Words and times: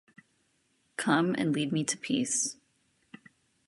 Come 0.97 1.35
and 1.37 1.53
lead 1.53 1.71
me 1.71 1.83
to 1.83 1.95
peace. 1.95 2.57